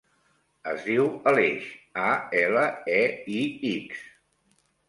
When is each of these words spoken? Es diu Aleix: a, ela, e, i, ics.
Es 0.71 0.79
diu 0.85 1.03
Aleix: 1.31 1.67
a, 2.05 2.09
ela, 2.41 2.65
e, 2.97 3.05
i, 3.41 3.45
ics. 3.77 4.05